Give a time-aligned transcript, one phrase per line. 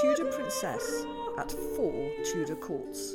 [0.00, 1.04] Tudor princess
[1.36, 3.14] at four Tudor courts.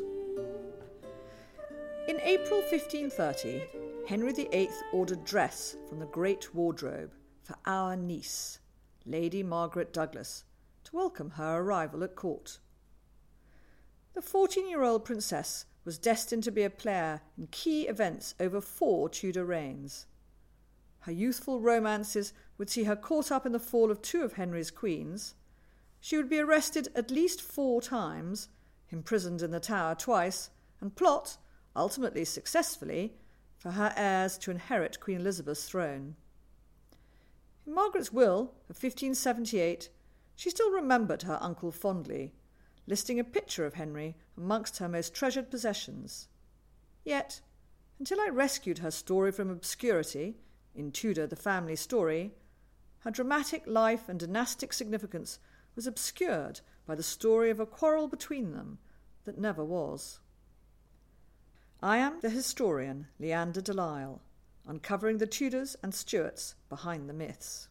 [2.08, 3.64] In April 1530,
[4.08, 8.60] Henry VIII ordered dress from the Great Wardrobe for our niece,
[9.08, 10.44] Lady Margaret Douglas,
[10.84, 12.60] to welcome her arrival at court.
[14.14, 18.62] The 14 year old princess was destined to be a player in key events over
[18.62, 20.06] four Tudor reigns.
[21.00, 24.70] Her youthful romances would see her caught up in the fall of two of Henry's
[24.70, 25.34] queens.
[26.00, 28.50] She would be arrested at least four times,
[28.90, 31.38] imprisoned in the Tower twice, and plot,
[31.76, 33.16] ultimately successfully,
[33.58, 36.16] for her heirs to inherit Queen Elizabeth's throne.
[37.66, 39.90] In Margaret's will of 1578,
[40.36, 42.34] she still remembered her uncle fondly,
[42.86, 46.30] listing a picture of Henry amongst her most treasured possessions.
[47.04, 47.42] Yet,
[48.00, 50.38] until I rescued her story from obscurity,
[50.76, 52.36] in Tudor the family story,
[53.00, 55.40] her dramatic life and dynastic significance
[55.78, 58.80] was obscured by the story of a quarrel between them
[59.26, 60.20] that never was.
[61.84, 64.20] I am the historian Leanda de Lisle,
[64.66, 67.68] uncovering the Tudors and Stuarts behind the myths.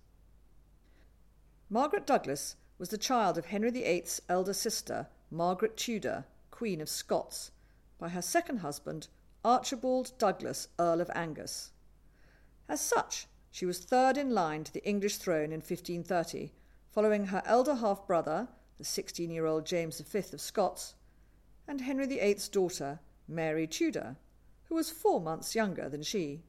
[1.69, 7.51] Margaret Douglas was the child of Henry VIII's elder sister, Margaret Tudor, Queen of Scots,
[7.99, 9.09] by her second husband,
[9.45, 11.73] Archibald Douglas, Earl of Angus.
[12.69, 16.53] As such, she was third in line to the English throne in 1530,
[16.97, 20.95] following her elder half brother, the 16 year old James V of Scots,
[21.69, 24.17] and Henry VIII's daughter, Mary Tudor,
[24.71, 26.41] who was four months younger than she.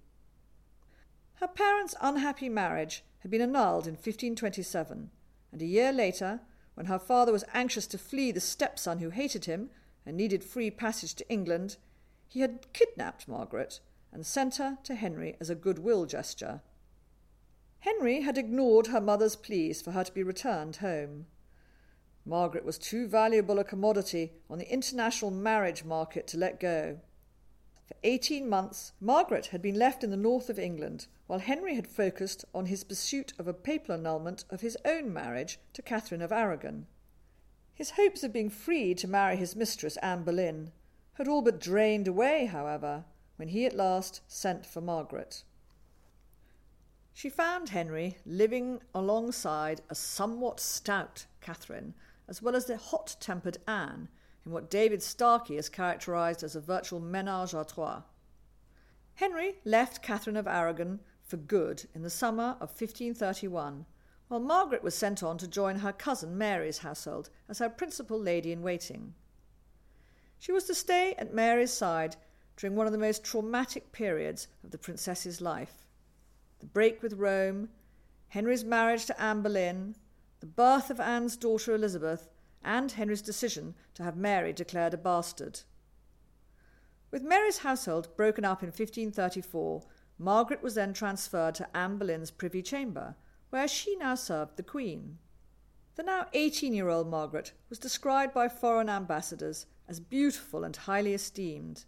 [1.42, 5.12] Her parents' unhappy marriage had been annulled in 1527,
[5.52, 6.40] and a year later,
[6.76, 9.70] when her father was anxious to flee the stepson who hated him
[10.06, 11.76] and needed free passage to England,
[12.26, 13.82] he had kidnapped Margaret
[14.14, 16.62] and sent her to Henry as a goodwill gesture.
[17.80, 21.26] Henry had ignored her mother's pleas for her to be returned home.
[22.26, 27.00] Margaret was too valuable a commodity on the international marriage market to let go.
[27.88, 31.88] For eighteen months, Margaret had been left in the north of England, while Henry had
[31.88, 36.34] focused on his pursuit of a papal annulment of his own marriage to Catherine of
[36.34, 36.88] Aragon.
[37.74, 40.72] His hopes of being free to marry his mistress, Anne Boleyn,
[41.14, 43.06] had all but drained away, however,
[43.38, 45.44] when he at last sent for Margaret.
[47.18, 51.96] She found Henry living alongside a somewhat stout Catherine
[52.28, 54.10] as well as the hot tempered Anne,
[54.46, 58.04] in what David Starkey has characterised as a virtual menage a trois.
[59.16, 63.88] Henry left Catherine of Aragon for good in the summer of 1531,
[64.28, 68.52] while Margaret was sent on to join her cousin Mary's household as her principal lady
[68.52, 69.16] in waiting.
[70.38, 72.16] She was to stay at Mary's side
[72.58, 75.87] during one of the most traumatic periods of the princess's life
[76.60, 77.70] the break with Rome,
[78.30, 79.96] Henry's marriage to Anne Boleyn,
[80.40, 82.30] the birth of Anne's daughter Elizabeth,
[82.64, 85.62] and Henry's decision to have Mary declared a bastard.
[87.10, 89.84] With Mary's household broken up in 1534,
[90.20, 93.16] Margaret was then transferred to Anne Boleyn's privy chamber,
[93.50, 95.18] where she now served the Queen.
[95.96, 101.14] The now 18 year old Margaret was described by foreign ambassadors as beautiful and highly
[101.14, 101.86] esteemed.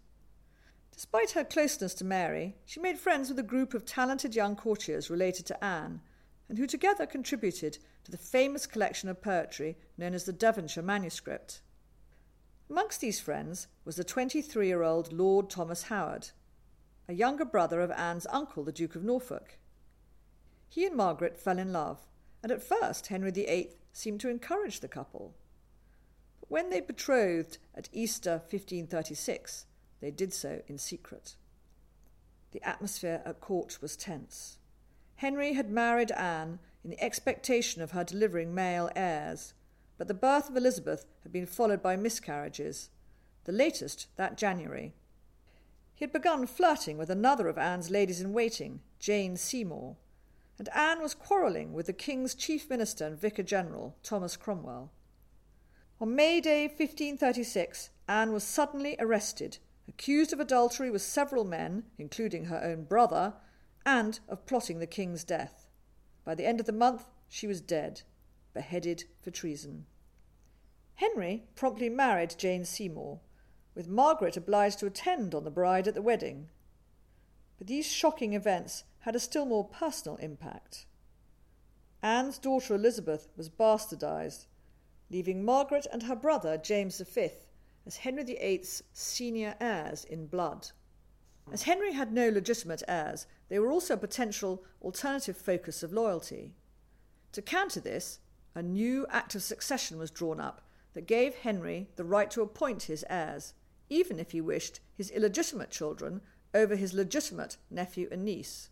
[1.00, 5.10] Despite her closeness to Mary, she made friends with a group of talented young courtiers
[5.10, 6.02] related to Anne,
[6.50, 11.62] and who together contributed to the famous collection of poetry known as the Devonshire Manuscript.
[12.70, 16.32] Amongst these friends was the 23 year old Lord Thomas Howard,
[17.08, 19.58] a younger brother of Anne's uncle, the Duke of Norfolk.
[20.68, 22.10] He and Margaret fell in love,
[22.44, 25.34] and at first Henry VIII seemed to encourage the couple.
[26.42, 29.66] But when they betrothed at Easter 1536,
[30.02, 31.36] they did so in secret.
[32.52, 34.58] The atmosphere at court was tense.
[35.18, 39.54] Henry had married Anne in the expectation of her delivering male heirs,
[39.98, 42.90] but the birth of Elizabeth had been followed by miscarriages,
[43.44, 44.94] the latest that January.
[45.94, 49.98] He had begun flirting with another of Anne's ladies in waiting, Jane Seymour,
[50.58, 54.92] and Anne was quarrelling with the King's chief minister and vicar general, Thomas Cromwell.
[56.00, 59.57] On May Day 1536, Anne was suddenly arrested,
[59.89, 63.33] accused of adultery with several men, including her own brother,
[63.86, 65.68] and of plotting the king's death.
[66.24, 68.03] By the end of the month, she was dead,
[68.53, 69.88] beheaded for treason.
[70.95, 73.19] Henry promptly married Jane Seymour,
[73.74, 76.50] with Margaret obliged to attend on the bride at the wedding.
[77.57, 80.86] But these shocking events had a still more personal impact.
[82.03, 84.45] Anne's daughter Elizabeth was bastardized,
[85.09, 87.30] leaving Margaret and her brother James V
[87.89, 90.69] as Henry VIII's senior heirs in blood.
[91.51, 96.53] As Henry had no legitimate heirs, they were also a potential alternative focus of loyalty.
[97.31, 98.19] To counter this,
[98.53, 100.62] a new Act of Succession was drawn up
[100.94, 103.56] that gave Henry the right to appoint his heirs,
[103.89, 106.21] even if he wished his illegitimate children
[106.53, 108.69] over his legitimate nephew and niece.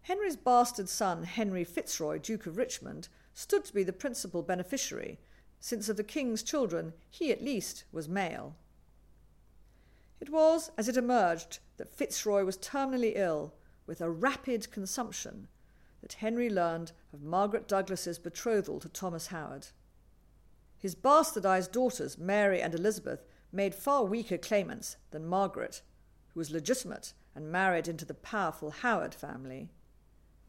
[0.00, 5.18] Henry's bastard son, Henry Fitzroy, Duke of Richmond, stood to be the principal beneficiary,
[5.66, 8.54] since of the king's children he at least was male.
[10.20, 13.52] It was, as it emerged, that Fitzroy was terminally ill,
[13.84, 15.48] with a rapid consumption,
[16.02, 19.66] that Henry learned of Margaret Douglas's betrothal to Thomas Howard.
[20.78, 25.82] His bastardized daughters, Mary and Elizabeth, made far weaker claimants than Margaret,
[26.28, 29.68] who was legitimate and married into the powerful Howard family.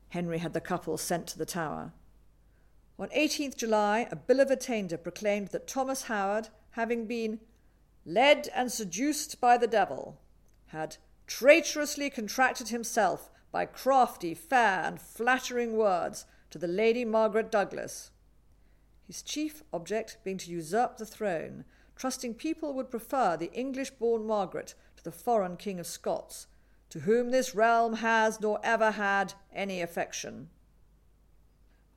[0.09, 1.91] Henry had the couple sent to the Tower.
[2.99, 7.39] On 18th July, a bill of attainder proclaimed that Thomas Howard, having been
[8.05, 10.19] led and seduced by the devil,
[10.67, 10.97] had
[11.27, 18.09] traitorously contracted himself by crafty, fair, and flattering words to the Lady Margaret Douglas.
[19.05, 21.65] His chief object being to usurp the throne,
[21.95, 26.47] trusting people would prefer the English born Margaret to the foreign King of Scots,
[26.89, 30.49] to whom this realm has nor ever had any affection.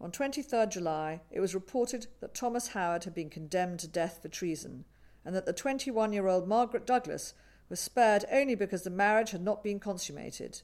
[0.01, 4.29] On 23rd July, it was reported that Thomas Howard had been condemned to death for
[4.29, 4.87] treason,
[5.25, 7.35] and that the 21 year old Margaret Douglas
[7.69, 10.63] was spared only because the marriage had not been consummated.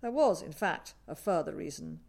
[0.00, 2.00] There was, in fact, a further reason.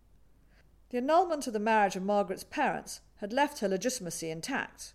[0.89, 4.93] The annulment of the marriage of Margaret's parents had left her legitimacy intact.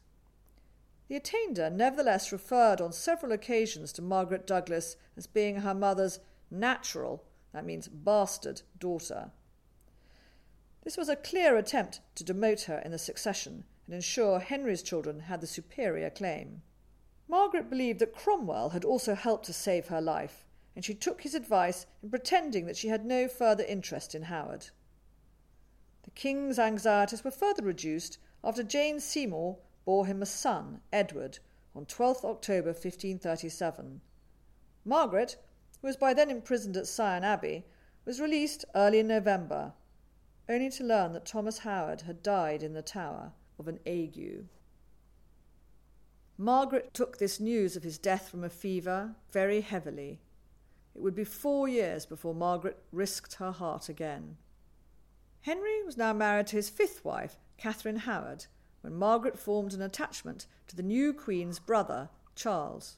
[1.08, 6.18] The attainder nevertheless referred on several occasions to Margaret Douglas as being her mother's
[6.50, 9.30] natural, that means bastard, daughter.
[10.88, 15.20] This was a clear attempt to demote her in the succession and ensure Henry's children
[15.20, 16.62] had the superior claim.
[17.28, 21.34] Margaret believed that Cromwell had also helped to save her life, and she took his
[21.34, 24.70] advice in pretending that she had no further interest in Howard.
[26.04, 31.38] The king's anxieties were further reduced after Jane Seymour bore him a son, Edward,
[31.76, 34.00] on 12th October 1537.
[34.86, 35.36] Margaret,
[35.82, 37.66] who was by then imprisoned at Syon Abbey,
[38.06, 39.74] was released early in November,
[40.48, 44.46] only to learn that Thomas Howard had died in the Tower of an ague.
[46.38, 50.20] Margaret took this news of his death from a fever very heavily.
[50.94, 54.36] It would be four years before Margaret risked her heart again.
[55.42, 58.46] Henry was now married to his fifth wife, Catherine Howard,
[58.80, 62.96] when Margaret formed an attachment to the new Queen's brother, Charles.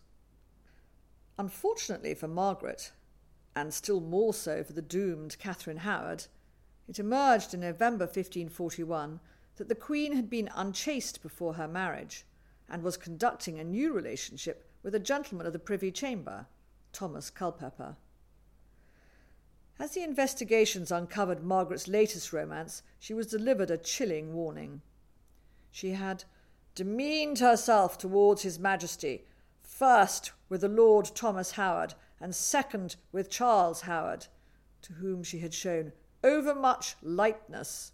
[1.39, 2.93] Unfortunately for Margaret,
[3.57, 6.27] and still more so for the doomed Catherine Howard,
[6.91, 9.21] it emerged in November 1541
[9.59, 12.27] that the Queen had been unchaste before her marriage
[12.69, 16.47] and was conducting a new relationship with a gentleman of the Privy Chamber,
[16.93, 17.95] Thomas Culpeper.
[19.79, 24.83] As the investigations uncovered Margaret's latest romance, she was delivered a chilling warning.
[25.71, 26.25] She had
[26.75, 29.27] demeaned herself towards His Majesty,
[29.63, 34.27] first with the Lord Thomas Howard, and second with Charles Howard,
[34.83, 37.93] to whom she had shown overmuch lightness.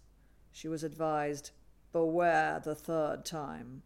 [0.51, 1.51] She was advised,
[1.91, 3.83] Beware the third time.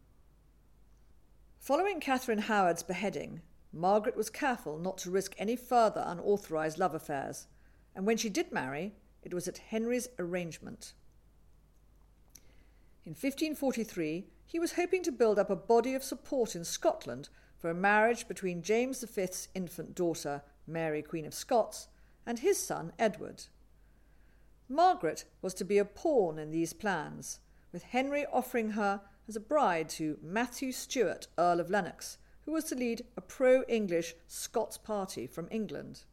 [1.59, 3.41] Following Catherine Howard's beheading,
[3.71, 7.47] Margaret was careful not to risk any further unauthorized love affairs,
[7.95, 8.93] and when she did marry,
[9.23, 10.93] it was at Henry's arrangement.
[13.05, 17.69] In 1543, he was hoping to build up a body of support in Scotland for
[17.69, 21.87] a marriage between James V's infant daughter, Mary, Queen of Scots,
[22.25, 23.45] and his son, Edward.
[24.71, 27.39] Margaret was to be a pawn in these plans,
[27.73, 32.63] with Henry offering her as a bride to Matthew Stewart, Earl of Lennox, who was
[32.65, 36.05] to lead a pro English Scots party from England.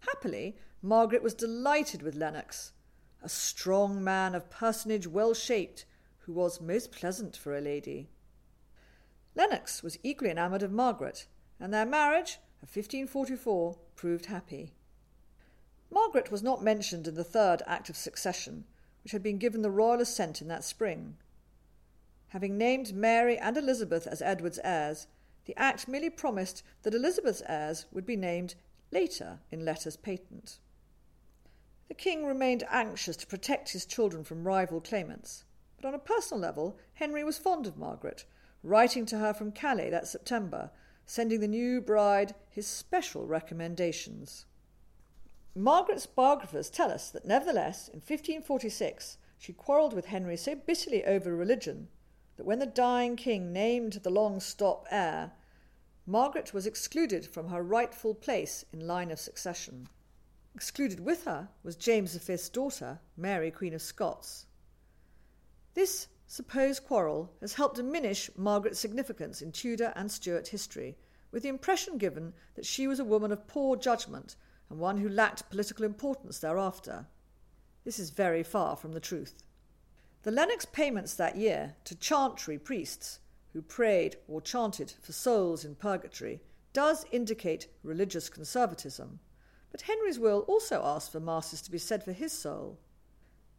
[0.00, 2.72] Happily, Margaret was delighted with Lennox,
[3.22, 5.86] a strong man of personage well shaped,
[6.18, 8.10] who was most pleasant for a lady.
[9.34, 11.26] Lennox was equally enamoured of Margaret,
[11.58, 14.74] and their marriage of 1544 proved happy.
[15.90, 18.64] Margaret was not mentioned in the third Act of Succession,
[19.02, 21.16] which had been given the royal assent in that spring.
[22.28, 25.06] Having named Mary and Elizabeth as Edward's heirs,
[25.46, 28.54] the Act merely promised that Elizabeth's heirs would be named
[28.90, 30.58] later in letters patent.
[31.88, 35.44] The king remained anxious to protect his children from rival claimants,
[35.76, 38.26] but on a personal level, Henry was fond of Margaret,
[38.62, 40.70] writing to her from Calais that September,
[41.06, 44.44] sending the new bride his special recommendations.
[45.58, 51.34] Margaret's biographers tell us that nevertheless, in 1546, she quarrelled with Henry so bitterly over
[51.34, 51.88] religion
[52.36, 55.32] that when the dying king named the long stop heir,
[56.06, 59.88] Margaret was excluded from her rightful place in line of succession.
[60.54, 64.46] Excluded with her was James V's daughter, Mary, Queen of Scots.
[65.74, 70.96] This supposed quarrel has helped diminish Margaret's significance in Tudor and Stuart history,
[71.32, 74.36] with the impression given that she was a woman of poor judgment
[74.70, 77.06] and one who lacked political importance thereafter.
[77.84, 79.42] This is very far from the truth.
[80.22, 83.20] The Lennox payments that year to chantry priests
[83.52, 86.40] who prayed or chanted for souls in purgatory
[86.72, 89.20] does indicate religious conservatism,
[89.70, 92.78] but Henry's will also asked for masses to be said for his soul.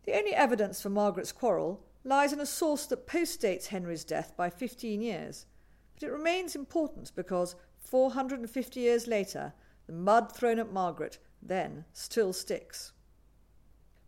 [0.05, 4.49] The only evidence for Margaret's quarrel lies in a source that postdates Henry's death by
[4.49, 5.45] 15 years,
[5.93, 9.53] but it remains important because 450 years later,
[9.89, 12.91] the mud thrown at Margaret then still sticks.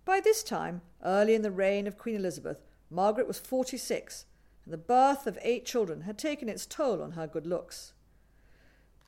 [0.05, 2.61] By this time, early in the reign of Queen Elizabeth,
[2.91, 4.25] Margaret was 46,
[4.63, 7.93] and the birth of eight children had taken its toll on her good looks.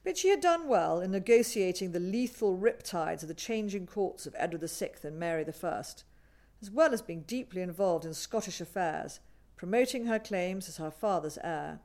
[0.04, 4.36] But she had done well in negotiating the lethal riptides of the changing courts of
[4.36, 5.84] Edward VI and Mary I,
[6.60, 9.20] as well as being deeply involved in Scottish affairs,
[9.58, 11.82] promoting her claims as her father's heir.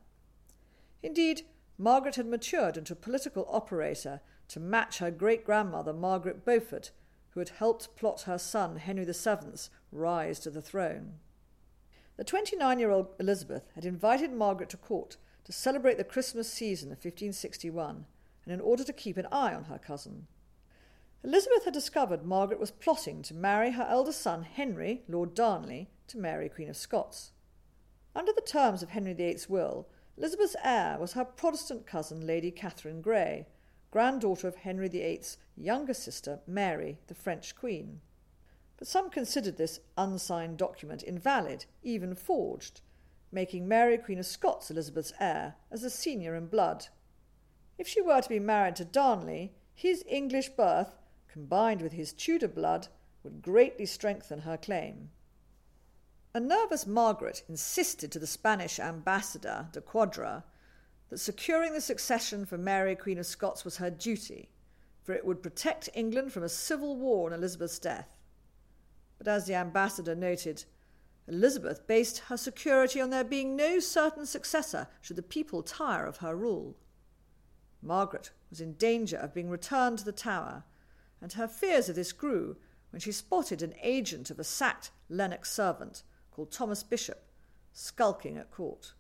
[1.03, 1.43] Indeed,
[1.77, 6.91] Margaret had matured into a political operator to match her great grandmother Margaret Beaufort,
[7.31, 11.15] who had helped plot her son Henry VII's rise to the throne.
[12.17, 16.89] The 29 year old Elizabeth had invited Margaret to court to celebrate the Christmas season
[16.89, 18.07] of 1561,
[18.45, 20.27] and in order to keep an eye on her cousin.
[21.25, 26.19] Elizabeth had discovered Margaret was plotting to marry her eldest son Henry, Lord Darnley, to
[26.19, 27.33] Mary, Queen of Scots.
[28.15, 33.01] Under the terms of Henry VIII's will, Elizabeth's heir was her Protestant cousin, Lady Catherine
[33.01, 33.47] Grey,
[33.91, 38.01] granddaughter of Henry VIII's younger sister, Mary, the French Queen.
[38.77, 42.81] But some considered this unsigned document invalid, even forged,
[43.33, 46.87] making Mary, Queen of Scots, Elizabeth's heir, as a senior in blood.
[47.77, 50.95] If she were to be married to Darnley, his English birth
[51.29, 52.89] combined with his Tudor blood,
[53.23, 55.11] would greatly strengthen her claim.
[56.35, 60.45] A nervous Margaret insisted to the Spanish ambassador, de Quadra,
[61.11, 64.51] that securing the succession for Mary, Queen of Scots, was her duty,
[65.03, 68.17] for it would protect England from a civil war on Elizabeth's death.
[69.17, 70.65] But as the ambassador noted,
[71.27, 76.19] Elizabeth based her security on there being no certain successor should the people tire of
[76.19, 76.77] her rule.
[77.83, 80.65] Margaret was in danger of being returned to the Tower
[81.21, 82.57] and her fears of this grew
[82.91, 87.25] when she spotted an agent of a sacked Lennox servant called Thomas Bishop
[87.73, 88.95] skulking at court.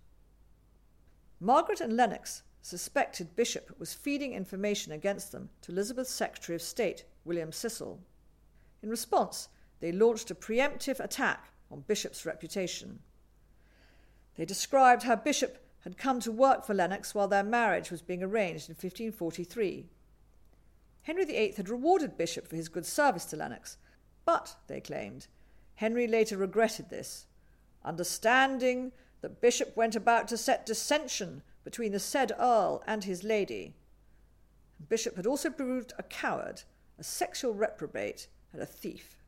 [1.40, 7.04] Margaret and Lennox suspected Bishop was feeding information against them to Elizabeth's Secretary of State,
[7.24, 8.00] William Cecil.
[8.82, 9.48] In response,
[9.80, 13.00] they launched a preemptive attack on Bishop's reputation.
[14.36, 18.22] They described how Bishop had come to work for Lennox while their marriage was being
[18.22, 19.88] arranged in 1543
[21.08, 23.78] Henry VIII had rewarded Bishop for his good service to Lennox,
[24.26, 25.26] but, they claimed,
[25.76, 27.26] Henry later regretted this,
[27.82, 33.74] understanding that Bishop went about to set dissension between the said Earl and his lady.
[34.88, 36.62] Bishop had also proved a coward,
[36.98, 39.22] a sexual reprobate, and a thief.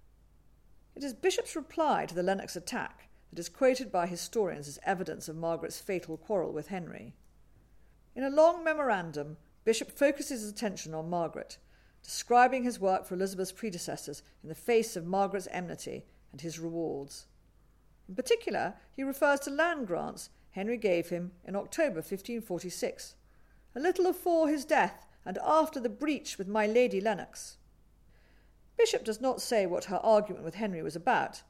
[0.94, 5.28] It is Bishop's reply to the Lennox attack that is quoted by historians as evidence
[5.28, 7.14] of Margaret's fatal quarrel with Henry.
[8.14, 11.58] In a long memorandum, Bishop focuses his attention on Margaret
[12.02, 17.26] describing his work for Elizabeth's predecessors in the face of Margaret's enmity and his rewards.
[18.10, 23.14] In particular, he refers to land grants Henry gave him in October 1546,
[23.76, 27.58] a little afore his death and after the breach with my Lady Lennox.
[28.76, 31.44] Bishop does not say what her argument with Henry was about,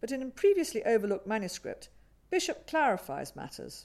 [0.00, 1.90] but in a previously overlooked manuscript,
[2.30, 3.84] Bishop clarifies matters.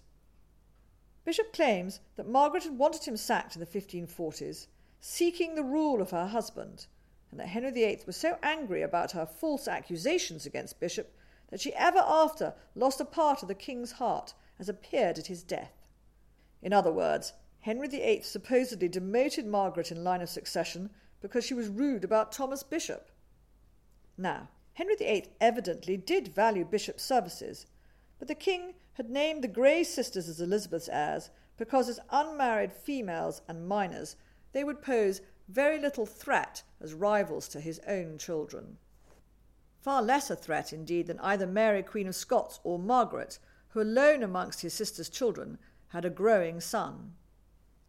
[1.26, 4.68] Bishop claims that Margaret had wanted him sacked in the 1540s
[5.02, 6.88] seeking the rule of her husband,
[7.32, 11.14] and that Henry VIII was so angry about her false accusations against Bishop
[11.54, 15.44] that she ever after lost a part of the king's heart, as appeared at his
[15.44, 15.86] death.
[16.64, 20.90] In other words, Henry VIII supposedly demoted Margaret in line of succession
[21.22, 23.12] because she was rude about Thomas Bishop.
[24.18, 27.68] Now, Henry VIII evidently did value Bishop's services,
[28.18, 33.44] but the king had named the Grey sisters as Elizabeth's heirs because, as unmarried females
[33.48, 34.16] and minors,
[34.54, 38.80] they would pose very little threat as rivals to his own children.
[39.84, 43.38] Far less a threat, indeed, than either Mary, Queen of Scots, or Margaret,
[43.68, 45.58] who alone amongst his sister's children
[45.90, 47.16] had a growing son.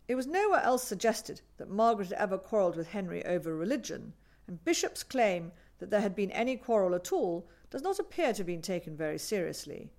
[0.08, 4.12] It was nowhere else suggested that Margaret had ever quarrelled with Henry over religion,
[4.48, 8.38] and Bishop's claim that there had been any quarrel at all does not appear to
[8.38, 9.92] have been taken very seriously.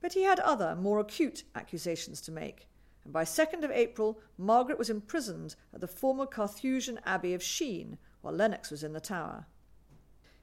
[0.00, 2.68] But he had other, more acute accusations to make,
[3.02, 7.98] and by 2nd of April, Margaret was imprisoned at the former Carthusian Abbey of Sheen
[8.20, 9.48] while Lennox was in the Tower.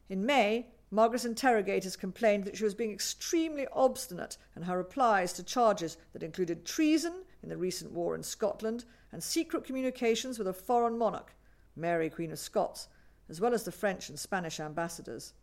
[0.09, 5.43] In May, Margaret's interrogators complained that she was being extremely obstinate in her replies to
[5.43, 10.53] charges that included treason in the recent war in Scotland and secret communications with a
[10.53, 11.35] foreign monarch,
[11.75, 12.87] Mary, Queen of Scots,
[13.29, 15.33] as well as the French and Spanish ambassadors.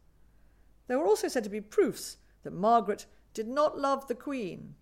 [0.89, 4.75] There were also said to be proofs that Margaret did not love the Queen.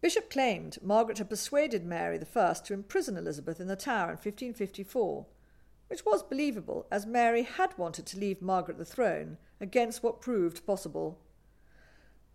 [0.00, 5.26] Bishop claimed Margaret had persuaded Mary I to imprison Elizabeth in the Tower in 1554,
[5.90, 10.64] which was believable as Mary had wanted to leave Margaret the throne against what proved
[10.64, 11.18] possible.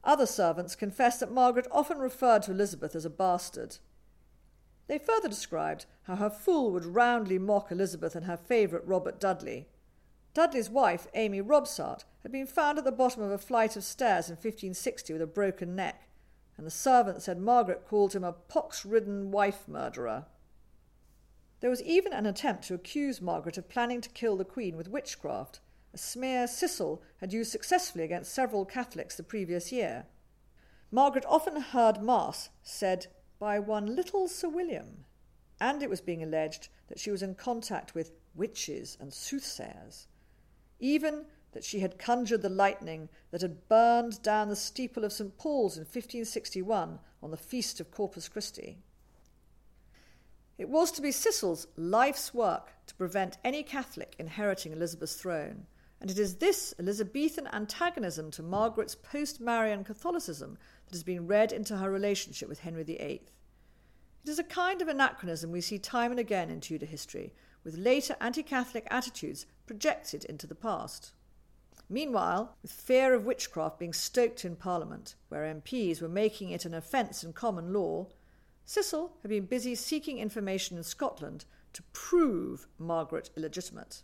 [0.04, 3.78] Other servants confessed that Margaret often referred to Elizabeth as a bastard.
[4.88, 9.70] They further described how her fool would roundly mock Elizabeth and her favourite Robert Dudley.
[10.34, 14.28] Dudley's wife, Amy Robsart, had been found at the bottom of a flight of stairs
[14.28, 16.10] in 1560 with a broken neck,
[16.58, 20.26] and the servant said Margaret called him a pox ridden wife murderer.
[21.62, 24.90] There was even an attempt to accuse Margaret of planning to kill the Queen with
[24.90, 25.62] witchcraft,
[25.94, 30.06] a smear Cecil had used successfully against several Catholics the previous year.
[30.92, 33.08] Margaret often heard Mass said
[33.40, 35.06] by one little Sir William,
[35.60, 40.08] and it was being alleged that she was in contact with witches and soothsayers,
[40.80, 45.38] even that she had conjured the lightning that had burned down the steeple of St.
[45.38, 48.78] Paul's in 1561 on the feast of Corpus Christi.
[50.58, 55.68] It was to be Cecil's life's work to prevent any Catholic inheriting Elizabeth's throne,
[56.00, 61.52] and it is this Elizabethan antagonism to Margaret's post Marian Catholicism that has been read
[61.52, 63.22] into her relationship with Henry VIII.
[64.24, 67.34] It is a kind of anachronism we see time and again in Tudor history,
[67.66, 71.12] with later anti Catholic attitudes projected into the past.
[71.90, 76.74] Meanwhile, with fear of witchcraft being stoked in Parliament, where MPs were making it an
[76.74, 78.08] offence in common law,
[78.66, 84.02] Cecil had been busy seeking information in Scotland to prove Margaret illegitimate.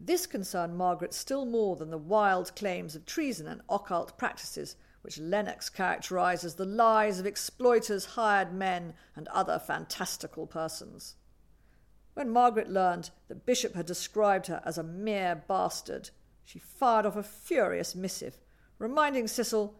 [0.00, 5.18] This concerned Margaret still more than the wild claims of treason and occult practices which
[5.18, 11.14] Lennox characterised as the lies of exploiters, hired men, and other fantastical persons.
[12.14, 16.10] When Margaret learned that Bishop had described her as a mere bastard,
[16.44, 18.38] she fired off a furious missive,
[18.78, 19.74] reminding Cecil,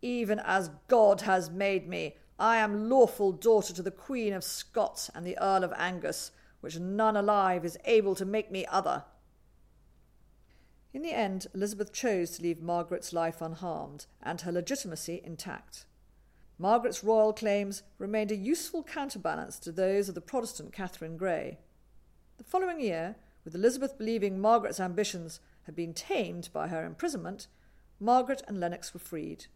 [0.00, 5.08] Even as God has made me, I am lawful daughter to the Queen of Scots
[5.14, 9.04] and the Earl of Angus, which none alive is able to make me other.
[10.92, 15.86] In the end, Elizabeth chose to leave Margaret's life unharmed and her legitimacy intact.
[16.58, 21.58] Margaret's royal claims remained a useful counterbalance to those of the Protestant Catherine Grey.
[22.38, 27.46] The following year, with Elizabeth believing Margaret's ambitions had been tamed by her imprisonment,
[28.00, 29.46] Margaret and Lennox were freed.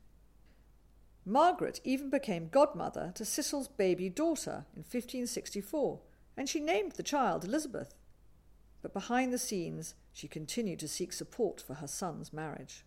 [1.29, 6.01] Margaret even became godmother to Cecil's baby daughter in 1564,
[6.38, 7.95] and she named the child Elizabeth.
[8.81, 12.87] But behind the scenes, she continued to seek support for her son's marriage.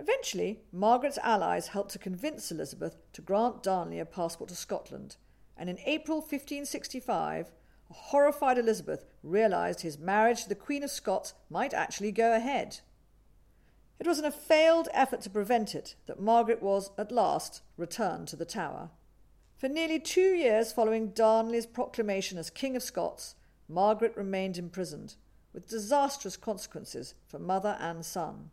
[0.00, 5.16] Eventually, Margaret's allies helped to convince Elizabeth to grant Darnley a passport to Scotland,
[5.56, 7.52] and in April 1565,
[7.88, 12.80] a horrified Elizabeth realised his marriage to the Queen of Scots might actually go ahead.
[14.00, 18.28] It was in a failed effort to prevent it that Margaret was, at last, returned
[18.28, 18.88] to the Tower.
[19.58, 23.34] For nearly two years following Darnley's proclamation as King of Scots,
[23.68, 25.16] Margaret remained imprisoned,
[25.52, 28.50] with disastrous consequences for mother and son.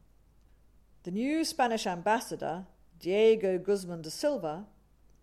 [1.04, 2.66] The new Spanish ambassador,
[3.00, 4.66] Diego Guzman de Silva,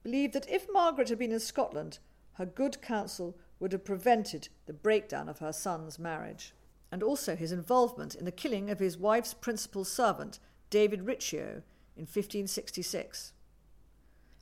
[0.02, 1.98] believed that if Margaret had been in Scotland,
[2.34, 6.54] her good counsel would have prevented the breakdown of her son's marriage
[6.94, 10.38] and also his involvement in the killing of his wife's principal servant,
[10.70, 11.64] David Riccio,
[11.96, 13.32] in 1566.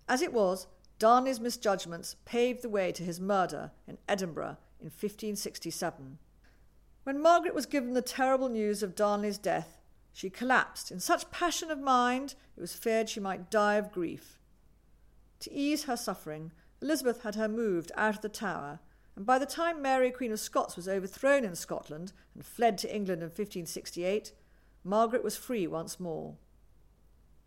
[0.07, 0.67] As it was,
[0.99, 6.19] Darnley's misjudgments paved the way to his murder in Edinburgh in 1567.
[7.05, 9.79] When Margaret was given the terrible news of Darnley's death,
[10.12, 14.37] she collapsed in such passion of mind it was feared she might die of grief.
[15.41, 18.81] To ease her suffering, Elizabeth had her moved out of the tower
[19.16, 22.94] and by the time Mary, Queen of Scots, was overthrown in Scotland and fled to
[22.94, 24.33] England in 1568,
[24.85, 26.37] Margaret was free once more.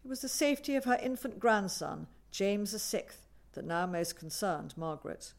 [0.03, 3.05] It was the safety of her infant grandson, James VI,
[3.53, 5.33] that now most concerned Margaret.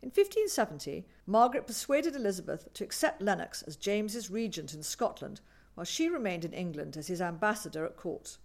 [0.00, 5.40] In 1570, Margaret persuaded Elizabeth to accept Lennox as James's regent in Scotland,
[5.74, 8.38] while she remained in England as his ambassador at court.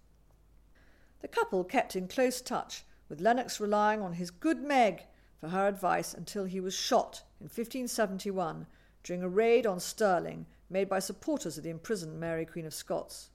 [1.20, 5.06] The couple kept in close touch, with Lennox relying on his good Meg
[5.40, 8.66] for her advice until he was shot in 1571
[9.02, 13.30] during a raid on Stirling made by supporters of the imprisoned Mary Queen of Scots.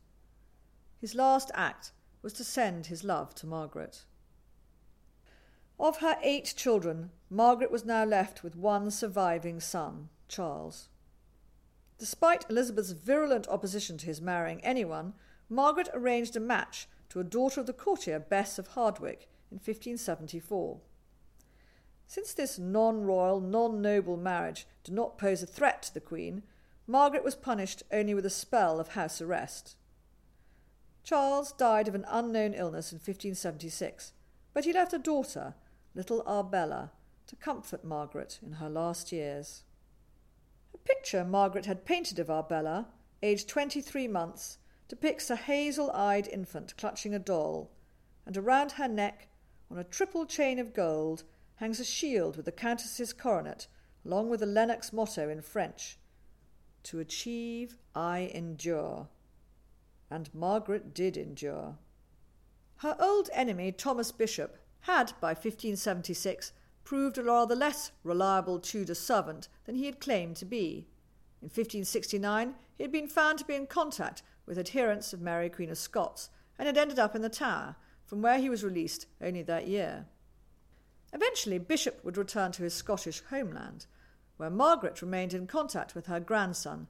[1.00, 4.04] His last act was to send his love to Margaret.
[5.80, 10.90] Of her eight children, Margaret was now left with one surviving son, Charles.
[11.98, 15.14] Despite Elizabeth's virulent opposition to his marrying anyone,
[15.48, 20.80] Margaret arranged a match to a daughter of the courtier Bess of Hardwicke in 1574.
[22.10, 26.42] Since this non royal, non noble marriage did not pose a threat to the Queen,
[26.88, 29.76] Margaret was punished only with a spell of house arrest.
[31.04, 34.14] Charles died of an unknown illness in 1576,
[34.56, 35.54] but he left a daughter,
[35.94, 36.90] little Arbella,
[37.28, 39.62] to comfort Margaret in her last years.
[40.74, 42.88] A picture Margaret had painted of Arbella,
[43.22, 47.70] aged 23 months, depicts a hazel eyed infant clutching a doll,
[48.26, 49.28] and around her neck,
[49.70, 51.24] on a triple chain of gold,
[51.60, 53.68] hangs a shield with the Countess's coronet,
[54.06, 55.98] along with the Lennox motto in French
[56.84, 59.10] To achieve, I endure.
[60.10, 61.78] And Margaret did endure.
[62.78, 66.54] Her old enemy, Thomas Bishop, had, by 1576,
[66.86, 70.88] proved a rather less reliable Tudor servant than he had claimed to be.
[71.42, 75.70] In 1569, he had been found to be in contact with adherents of Mary Queen
[75.70, 79.44] of Scots and had ended up in the Tower, from where he was released only
[79.44, 80.06] that year.
[81.14, 83.86] Eventually, Bishop would return to his Scottish homeland,
[84.38, 86.88] where Margaret remained in contact with her grandson,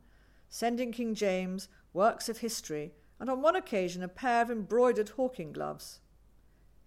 [0.50, 5.52] sending King James works of history and on one occasion a pair of embroidered hawking
[5.52, 6.00] gloves.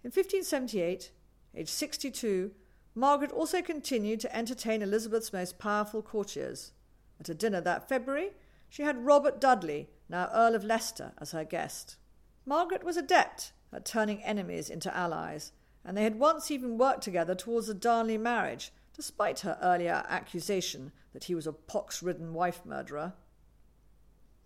[0.03, 1.11] In 1578,
[1.55, 2.51] aged 62,
[2.95, 6.71] Margaret also continued to entertain Elizabeth's most powerful courtiers.
[7.19, 8.31] At a dinner that February,
[8.69, 11.97] she had Robert Dudley, now Earl of Leicester, as her guest.
[12.45, 15.51] Margaret was adept at turning enemies into allies,
[15.85, 20.91] and they had once even worked together towards a Darnley marriage, despite her earlier accusation
[21.13, 23.13] that he was a pox ridden wife murderer.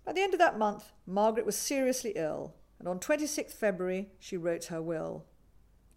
[0.05, 4.37] By the end of that month, Margaret was seriously ill, and on 26th February she
[4.37, 5.25] wrote her will.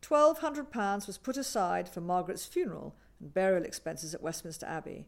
[0.03, 5.07] £1,200 was put aside for Margaret's funeral and burial expenses at Westminster Abbey,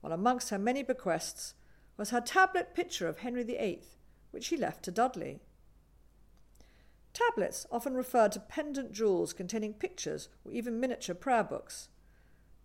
[0.00, 1.54] while amongst her many bequests
[1.96, 3.82] was her tablet picture of Henry VIII,
[4.30, 5.40] which she left to Dudley.
[7.14, 11.88] Tablets often referred to pendant jewels containing pictures or even miniature prayer books.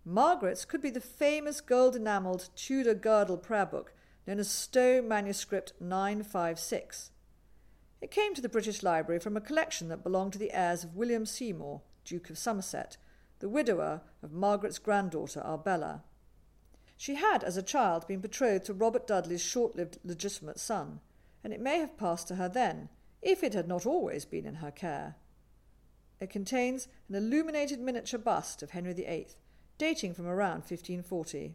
[0.04, 3.94] Margaret's could be the famous gold enamelled Tudor girdle prayer book
[4.26, 7.12] known as Stowe Manuscript 956.
[8.00, 10.96] It came to the British Library from a collection that belonged to the heirs of
[10.96, 12.96] William Seymour, Duke of Somerset,
[13.38, 16.02] the widower of Margaret's granddaughter Arbella.
[16.96, 21.00] She had, as a child, been betrothed to Robert Dudley's short lived legitimate son,
[21.44, 22.88] and it may have passed to her then,
[23.22, 25.16] if it had not always been in her care.
[26.20, 29.28] It contains an illuminated miniature bust of Henry VIII,
[29.78, 31.54] dating from around 1540.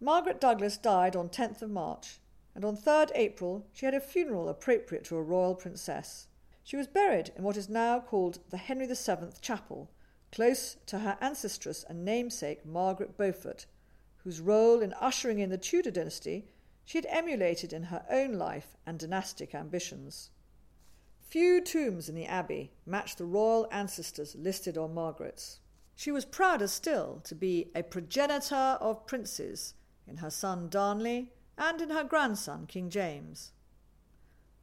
[0.00, 2.20] Margaret Douglas died on 10th of March,
[2.54, 6.28] and on 3rd April she had a funeral appropriate to a royal princess.
[6.62, 9.90] She was buried in what is now called the Henry VII Chapel,
[10.30, 13.66] close to her ancestress and namesake Margaret Beaufort,
[14.24, 16.48] whose role in ushering in the Tudor dynasty
[16.84, 20.30] she had emulated in her own life and dynastic ambitions.
[21.20, 25.60] Few tombs in the abbey match the royal ancestors listed on Margaret's.
[25.96, 29.74] She was prouder still to be a progenitor of princes
[30.06, 33.52] in her son Darnley and in her grandson, King James.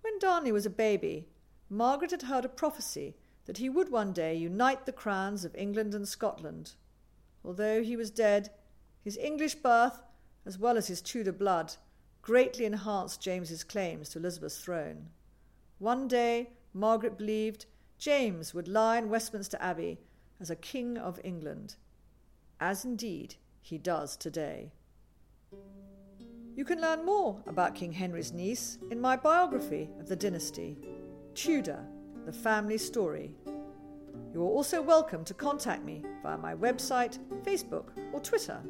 [0.01, 1.29] When Darnley was a baby,
[1.69, 5.95] Margaret had heard a prophecy that he would one day unite the crowns of England
[5.95, 6.73] and Scotland.
[7.43, 8.51] Although he was dead,
[9.03, 10.03] his English birth,
[10.45, 11.75] as well as his Tudor blood,
[12.21, 15.07] greatly enhanced James's claims to Elizabeth's throne.
[15.79, 17.65] One day, Margaret believed
[17.97, 19.99] James would lie in Westminster Abbey
[20.39, 21.75] as a King of England,
[22.59, 24.71] as indeed he does today.
[26.55, 30.77] You can learn more about King Henry's niece in my biography of the dynasty,
[31.33, 31.83] Tudor,
[32.25, 33.33] the family story.
[34.33, 38.61] You are also welcome to contact me via my website, Facebook, or Twitter